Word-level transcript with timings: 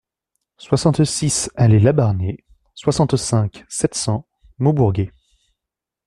soixante-six 0.57 1.51
allées 1.55 1.79
Labarnés, 1.79 2.43
soixante-cinq, 2.73 3.63
sept 3.69 3.93
cents, 3.93 4.25
Maubourguet 4.57 5.13